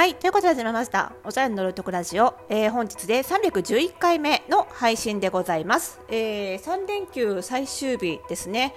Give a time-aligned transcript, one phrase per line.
[0.00, 1.12] はい、ということで始めました。
[1.24, 6.00] おしゃれの乗るとこラジオ、えー本日で311回目の配信でございます。
[6.08, 8.74] え3連休最終日ですね。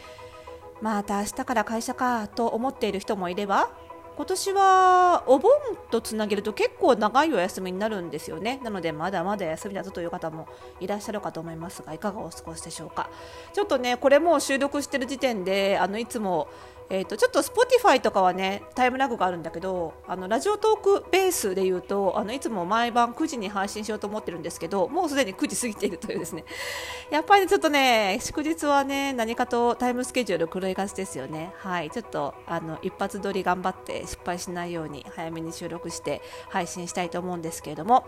[0.82, 3.70] また明日から会社かと思っている人もいれば、
[4.18, 5.50] 今年はお盆
[5.90, 8.60] とつなげると結構長いお休みになるんですよね。
[8.62, 10.50] なのでまだまだ休みだぞという方も
[10.82, 13.10] いらっしゃるかと思いますが、いかがお過ごしでしょうか。
[13.54, 16.50] ちょっとね、これも収録してる時点で、あのいつも
[16.94, 26.46] えー、とちょっと Spotify とかはねタイムラグがあるんだけどあのラジオトークベースで言うとあのいつも毎晩9時に配信しようと思ってるんですけどもうすでに9時過ぎているというですね。
[27.10, 31.52] やっぱりねちょっとね祝日はね何かとタイムスケジュール狂いがちですよね。
[31.58, 31.90] はい。
[31.90, 38.06] ちょっとあの一発撮り頑張って失敗しないように早めに収録して配信したいと思うんですけれども。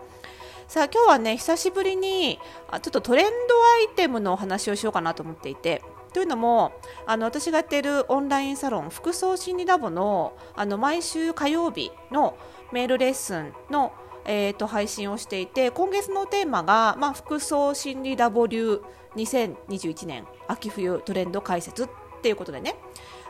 [0.68, 5.82] さあ今日はね久しぶりにあちょっとトレンドアイテムのお話をしようかなと思っていて。
[6.16, 6.72] というのも
[7.04, 12.38] あの私がやっているオンラインサロン服装心理ラボのあの毎週火曜日の
[12.72, 13.92] メールレッスンの、
[14.24, 18.80] えー、と配信をしていて今月のテーマが、まあ、服装心理ラボ流
[19.16, 21.88] 2021年秋冬トレンド解説っ
[22.22, 22.76] ていうことでね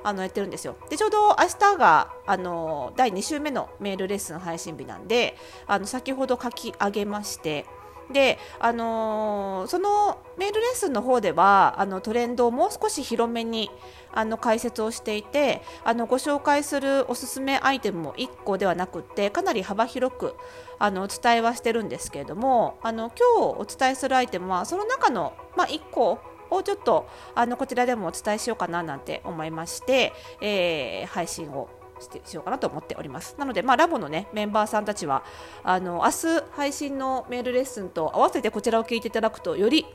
[0.05, 0.77] あのやってるんですよ。
[0.89, 7.67] でちょうど明日があの第2週目のメールレッスン配信日なんであの先ほど書き上げまして
[8.13, 13.71] で、あのーそのメールレッスンの方ではあのトレンドをもう少し広めに
[14.13, 20.35] あの解説をしていてあのご紹介するおすすめアイテムも1個ではなくってかなり幅広く
[20.79, 26.19] あのお伝えはしてるんですけれどもあの今日お伝えするアイテムはその中の、まあ、1個
[26.51, 31.69] をちょっとあのこちらでもお伝えしようかななんて思いまして、えー配信を
[32.01, 33.37] してしようかなと思っております。
[33.39, 35.25] なので、まあ、ラボの、ね、メンバーさんたちは
[35.63, 39.87] あの明日配信のメールレッスンと合わせてこちらを聞いていただくとより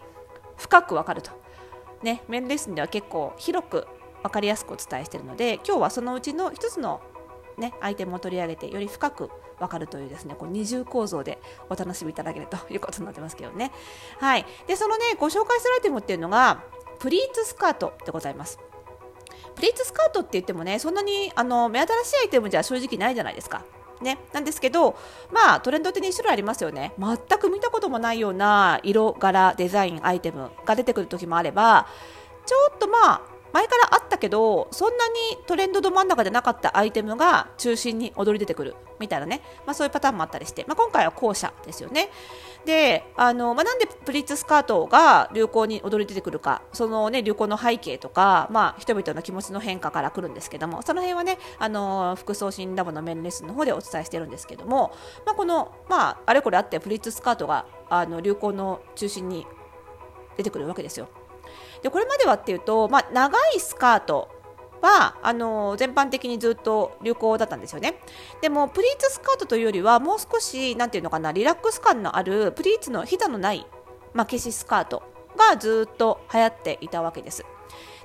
[0.57, 1.31] 深くわかると、
[2.03, 3.87] ね、メールレッスンでは結構広く
[4.23, 7.01] 分かりやすくお伝えしているので今日はそのうちの一つの、
[7.57, 9.29] ね、アイテムを取り上げてより深く
[9.59, 11.39] 分かるというですねこう二重構造で
[11.69, 13.71] お楽しみいただけるということになってますけどね。
[14.19, 16.63] はい、でそのねご紹介するアイテムっていうのが
[16.99, 18.59] プリーツスカートでございます。
[19.61, 23.63] プリーツスカートって言ってもねそんなにあの目新しいアイテムじゃ正直ないじゃないですか。
[24.01, 24.97] ね、なんですけど、
[25.31, 31.87] まあ、トレンドって2種類ありますよね全く見たこともないような色柄デザインアイテムが出てくる時もあれば
[32.47, 33.21] ちょっとまあ
[33.53, 35.13] 前からあったけどそんなに
[35.45, 42.09] トレンドど真ん中でなかったアイテムが中心に踊り出てくるみたいなね、まあ、そういうパターンもあったりして、まあ、今回は後者ですよね。
[42.65, 54.93] であの、まあ、なんでプリーツスカートが流行に踊り出てくるかその、ね、流行の背景とか、まあ、人々の気持ちの変化から来るんですけどもその辺はねあの服装診ラボのメールレッスンの方でお伝えしてるんですけども、
[55.25, 59.47] まあ、この、まあ、あれこれあってプリーツスカートがあの流行の中心に
[60.37, 61.09] 出てくるわけですよ。
[61.81, 64.29] でこれまではっていうと、まあ、長いスカート
[64.81, 67.95] はあの全般的にずっと流行だったんですよね。
[68.41, 73.67] でもプリーツスカートというよりはもう少しなていうのかなリラックス感のあるプリーツのひだのない、
[74.13, 75.03] まあ、消しスカート
[75.37, 77.45] がずっと流行っていたわけです。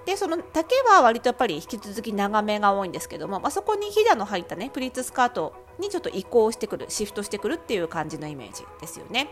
[0.05, 9.31] でその丈は割とやっぱり引き続き長めが多いんですけども、まあ、そこにひだの入ったねプリーツスカートにちょっと移行してくるシフトしてくるっていう感じのイメージですよね。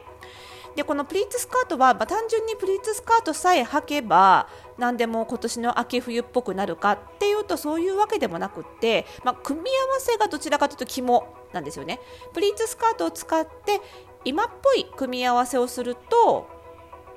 [0.75, 12.01] でこのプリーツスカートは、まあ、単純にプリーツスカートさえ履けば何でも今年の秋冬っぽくなるかっていうとそういうわけでもなくって、まあ、組み合わせがどちらかというと肝なんですよね。
[12.33, 13.81] プリーツスカートを使って
[14.25, 16.49] 今っぽい組み合わせをすると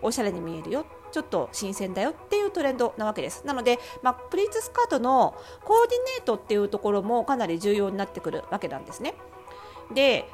[0.01, 0.85] おしゃれに見えるよ。
[1.11, 3.45] ちょっと新鮮だよっていうトレンドなわけです。
[3.45, 9.15] なので、まあ、プリーツスカートのコーディネートっていうところもかなり重要になってくるわけなんですね。
[9.93, 10.29] で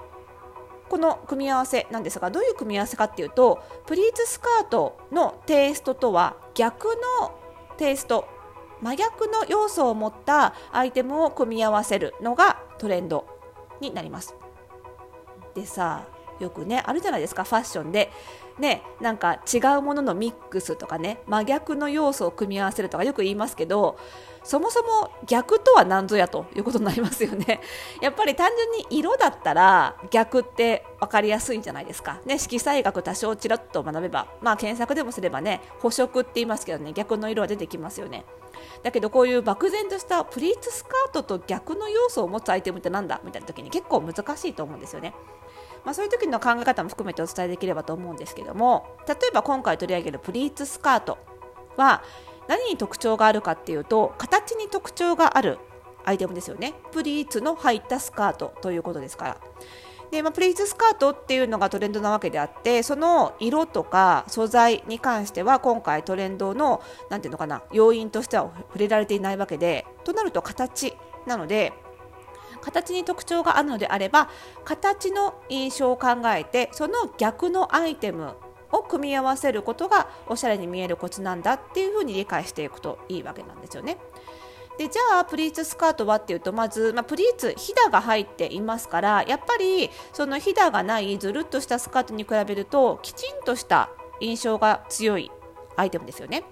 [0.89, 6.87] この組み合わせなんですがどういう組み合わせかっていうとプリーツスカートのテイストとは逆
[7.19, 7.31] の
[7.77, 8.27] テイスト
[8.81, 13.25] 真逆の要素を持ったアイテムを組み合わせるのがトレンド
[13.79, 14.35] になります。
[15.55, 16.05] でさ
[16.39, 18.11] よくねあるじゃないですかファッションで。
[18.59, 23.97] ねなんか違うもののミックスとかね真逆の要素を組み合わせるとかよく言いますけど
[24.43, 27.61] そもそも逆とは何ぞやということになりますよね。
[28.01, 32.19] やっぱり単純に色だったら逆って分かりやすいんじゃないですか。
[32.25, 38.25] ね色彩学多少ちらっと学べばまあ検索でもすればね補色って言いますけどね逆の色は出てきますよね。
[38.83, 43.21] だけどこういう漠然としたプリーツスカートと逆の要素を持つアイテムってなんだ？
[43.23, 45.15] みたいな時に結構難しいと思うんですよね。
[45.85, 51.17] まあ、そういう時の考え方も含めてお伝えできればと思うんですけども例えば今回取り上げるプリーツスカート
[51.77, 52.03] は
[52.47, 55.59] 何に特徴があるかっていうと形に特徴がある
[56.05, 56.73] アイテムですよね。
[56.91, 59.37] プリーツの入ったスカートということですから。
[60.11, 70.93] で、まあ、プリーツスカートっていうのがトレンドなわけであってその色とか素材に関しては今回トレンドのなていうのかな要因としては触れられていないわけでとなると形
[71.25, 71.73] なので
[72.63, 74.29] 形に特徴があるのであれば
[74.63, 78.35] 形の印象を考えてその逆のアイテム
[78.71, 83.97] を組み合わせることがおしゃれに見えるコツなんだっていうふうに理解していくといいわけなんですよね。
[84.77, 95.29] でじゃあプリーツスカートはっていうとまず、まあ、プリーツひだが入っていますからやっぱりそのひだがないずるっとしたスカートに比べるときちんとした印象が強い
[95.75, 96.43] アイテムですよね。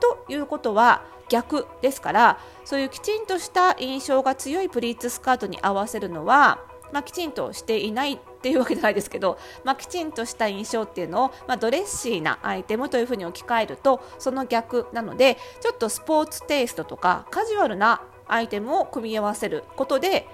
[0.00, 6.60] ということは逆ですからそういうきちんとした印象が強いプリーツスカートに合わせるのは、
[6.92, 20.28] まあ、きちんとしていないっていうわけじゃないですけど、まあ、きちんとした印象っていうのを、まあ、ドレッシーなアイテムというふうに置き換えるとその逆なのでちょっとスポーツテイストとかカジュアルなアイテムを組み合わせることで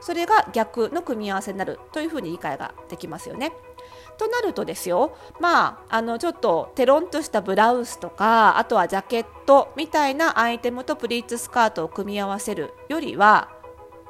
[0.00, 3.52] それが逆の組み合わせになるというふうに理解ができますよね。
[4.16, 13.50] となるとですよまああのちょっとテロンとしたブラウスとかあとはジャケットみたいなアイテムとプリーツスカートを組み合わせるよりは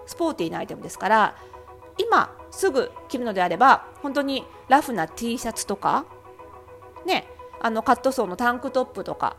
[0.06, 1.36] スポーティーなアイテムですから
[1.98, 6.06] 今すぐ着るのであれば本当にラフな T シャツとか
[7.04, 7.26] ね
[7.60, 9.36] あのカットソーのタンクトップとか、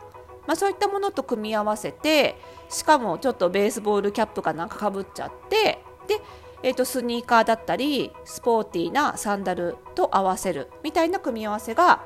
[0.48, 2.36] まあ、そういったものと組み合わせて
[2.70, 6.22] しかもちょっとベースボールキャップかなんかかぶっちゃってで
[6.64, 12.02] えーと、スニーカーだったりスポーティーなサンダルと合わせるみたいな組み合わせが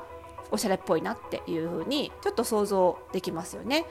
[0.50, 3.86] おしゃれっぽいなっていう風にちょっと想像できますよね。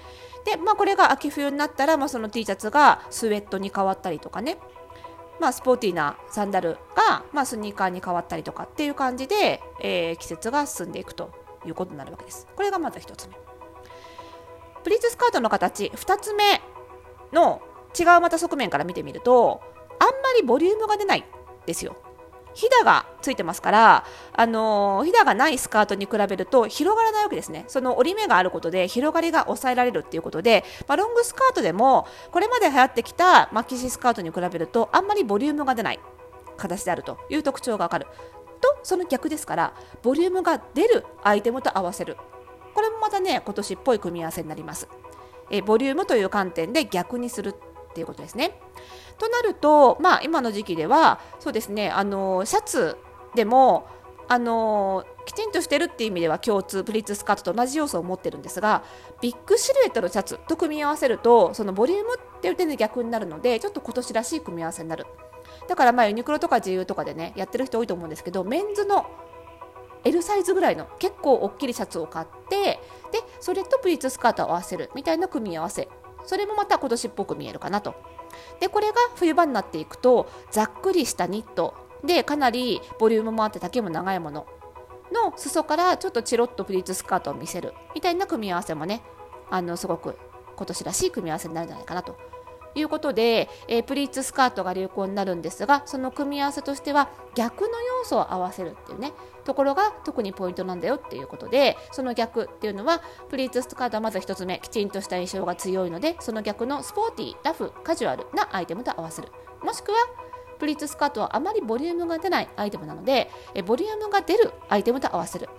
[0.45, 4.59] で、まあ、これが秋冬になったら、まあ、その T シャツがスウェットに変わったりとかね、
[5.39, 11.31] まあ、スポーティーなサンダルが、まあ、スニーカーに変わったりとかっていう感じで、えー、季節が進んでいくと
[11.65, 12.47] いうことになるわけです。
[12.55, 13.35] これがまず1つ目。
[14.83, 16.61] プリーツスカートの形2つ目
[17.33, 17.61] の
[17.99, 19.61] 違うまた側面から見てみると
[20.01, 21.25] あんまりボリュームが出ない
[21.67, 21.95] ですよ。
[22.53, 27.63] ひだがついてますから、あの、ひだがないスカートに比べると広がらないわけですね。
[27.67, 35.99] その折り目があることで広がりが抑えられるっていうことで、まあ、ロングスカートでもこれまで流行ってきたマキシスカートに比べるとあんまりボリュームが出ない
[36.57, 38.07] 形であるという特徴がわかる。
[38.59, 42.17] と、その逆ですから、ボリュームが出るアイテムと合わせる。
[42.73, 44.87] これもまたね、今年っぽい組み合わせになります。
[45.49, 47.55] えボリュームという観点で逆にする
[47.91, 48.59] っていうことですね。
[49.17, 52.97] となると、まあ、今の時期ではそうですねあのシャツ
[53.35, 53.87] でも
[54.27, 58.83] あのきちんとしてるっていう意味では共通プリーツスカートと同じ要素を持ってるんですが
[59.21, 65.05] ビッグシルエットのシャツと組み合わせるとそのボリュームっていう点で逆になるのでちょっと今年らしい組み合わせになる
[65.67, 69.05] だからまあユニクロとか自由とかでねやってる人多いと思うんですけどメンズの
[70.03, 72.79] L サイズぐらいの結構大きいシャツを買って
[73.11, 75.89] でそれとプリーツスカートを合わせるみたいな組み合わせ
[76.25, 77.95] それもまた今年っぽく見えるかなと。
[78.59, 81.73] でこれが冬場になっていくとざっくりしたニット
[82.03, 84.47] でかなりボリュームもあって丈も長いもの
[85.11, 89.01] の裾からちょっとチロッとプリーツスカートを見せるみたいな組み合わせもね
[89.49, 90.17] あのすごく
[90.55, 92.17] 今年らしい組み合わせになるんじゃないかなと。
[92.73, 99.11] いうことで、えー、プリーツスカートが流行になるんですがその組み合わせとしては逆の要素を合わせるっていうね
[99.43, 109.29] ところが特にポイントなんだよっていうことでその逆っていうのはプリーツスカートはまず1つ目きちんとした印象が強いのでその逆のスポーティーラフカジュアルなアイテムと合わせる
[109.63, 109.97] もしくは
[110.59, 115.49] プリーツスカートはあまりボリュームが出ないアイテムなのでえボリュームが出るアイテムと合わせる。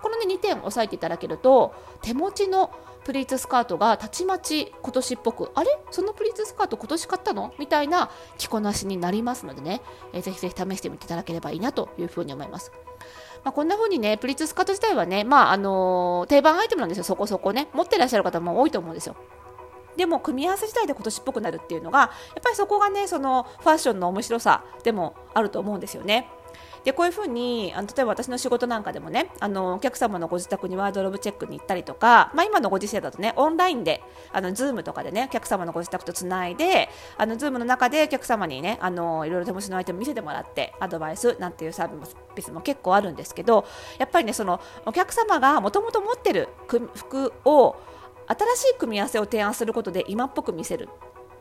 [0.00, 2.70] この、ね、2点押さえていただけると手持ちの
[3.04, 5.78] プリーツスカートがたちまち今年っぽくあれ？
[5.90, 7.52] そのプリーツスカート今年買ったの？
[7.58, 9.80] みたいな着こなしになりますのでね、
[10.12, 12.70] え、ぜひぜひ試してみていただければいいなというふうに思います。
[13.48, 17.68] まあ、こんな風にね、プリーツスカート自体はね、まあ、あのー、定番アイテムなんですよ、そこそこね。
[17.72, 19.16] 持ってらっしゃる方も多いと思うんですよ。
[19.96, 22.08] でも組み合わせ自体で今年っぽくなるっていうのがやっ
[22.42, 26.28] ぱりそこがねそのファッションの面白さでもあると思うんですよね。
[26.84, 41.90] でこういうふうにあの例えば私の仕事なんかでもねあのお客様のご自宅にワードローブチェックに行ったりとか、まあ、今のご時世だとねオンラインであの Zoom とかでねお客様のご自宅とつないであの Zoom の中でお客様にねあのいろいろ手持ちのアイテム見せてもらってアドバイスなんていうサー
[42.34, 43.64] ビスも結構あるんですけど
[43.98, 46.48] やっぱりねそのお客様がもともと持ってる
[46.94, 47.76] 服を
[48.28, 50.88] 新しい組み合わせを提案することで今っぽく見せる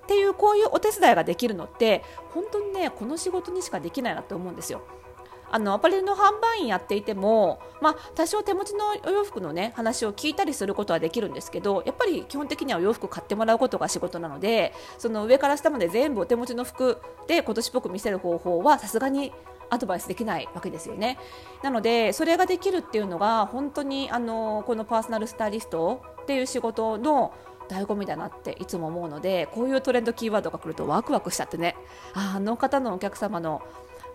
[0.03, 2.01] っていうこういうお手伝いができるのって
[2.33, 4.81] 本当にねこの仕事にしかできないなと思うんですよ。
[5.49, 19.31] あのアパレルの販売員やっていても、まあ、多少手持ちのお洋服の、ね、話を聞いたりすることはできるんですけどやっぱり基本的にはお洋服買ってもらうことが仕事なのでその上から下まで全部お手持ちの服で今年っぽく見せる方法はさすがに
[19.69, 21.17] アドバイスできないわけですよね。
[21.61, 27.33] なのでそれができるっていうのが本当にあのこのパーソナルスタイリストっていう仕事の
[27.67, 31.75] 醍醐味だなっていつも思うのでこういうトレンドキーワードが来るとワクワクしちゃってね
[32.13, 33.61] あの方のお客様の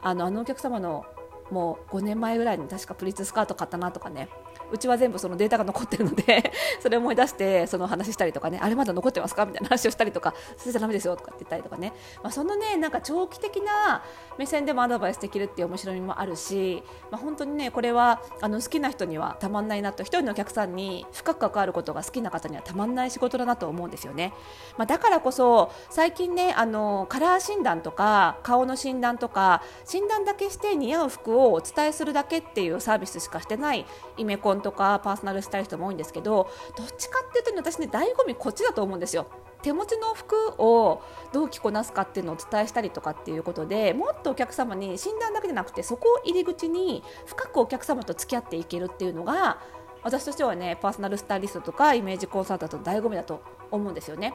[0.01, 1.05] あのあのお客様の
[1.53, 4.29] もう5年前ぐらいに確かプリーツスカート買ったなとかね。
[4.73, 14.03] うちは全部そのデータが残ってるので それを思い出してその話したりとかねあれまだ残ってますかみたいな話をしたりとかそれじゃだめですよとかって言ったりとかね、まあ、そのねなんか長期的な
[14.39, 24.33] 目線でもアドバイスできるっていう面白みもあるし、まあ、本当にねこれはあの好きな人にはたまんないなと一人のお客さんに深く関わることが好きな方にはたまんない仕事だなと思うんですよね、
[24.79, 33.85] まあ、だからこそ最近ねあのカラー診断とか顔の診断とか診断だけして似合う服をお伝えするだけっていうサービスしかしてない
[34.17, 39.27] イメコンとかパーソナルスタイリストも多いんですけどどっちかっていうと、ね、私ね醍醐味こっちだと思うんですよ。
[39.63, 41.03] 手持ちの服を
[41.33, 49.61] どう着こなすかっていうのをお伝えしたりとかっていうことでもっとお客様に診断だけじゃなくてそこを入り口に深くお客様と付き合っていけるっていうのが
[50.03, 53.41] 私としてはねパーソナルスタイリストとかイメージコンサルタントの醍醐味だと
[53.71, 54.35] 思うんですよね。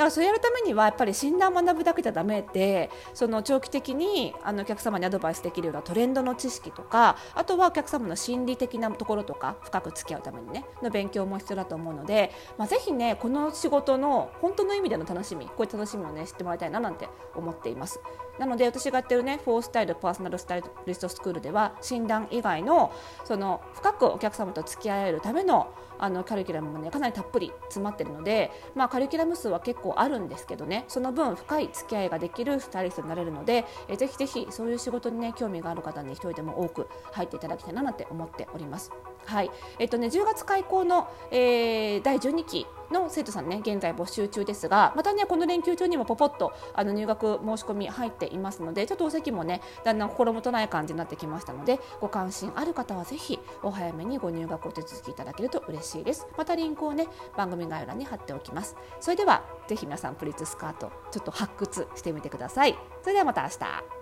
[0.00, 18.00] だからそれやるためにはやっぱり診断を学ぶだけじゃだめでその長期的にあのお客様にアドバイスできるようなトレンドの知識とかあとはお客様の心理的なところとか深く付き合うためにねの勉強も必要だと思うので、まあ、ぜひねこの仕事の本当の意味での楽しみこういう楽しみをね知ってもらいたいななんて思っています。
[18.40, 22.90] なので私がやってるねフォースタイルパーソナルスタイリストスクールでは診断以外の
[23.24, 38.90] その深くお客様と付き合えるためのあのカリキュラムもねかなりたっぷり詰まってるので、まあ、カリキュラム数は結構あるんですけどねその分深い付き合いができるスタイリストになれるので、えぜひぜひそういう仕事にね興味がある方に一人でも多く入っていただきたいななんて思っております。
[39.26, 39.50] はい。
[39.78, 56.26] えっとね、10月開校の、えー、第12期の生徒さんね現在募集中ですがまたねこの連休中にもポポッとあの入学申し込み入っていますのでちょっとお席もねだんだん心もとない感じになってきましたのでご関心ある方はぜひお早めにご入学お手続きいただけると嬉しいです。
[56.36, 58.76] またリンクをね番組概要欄に貼っておきます。
[59.00, 62.76] それではぜひ皆さんプリーツスカートちょっと発掘してみてください。
[63.02, 63.99] それではまた明日。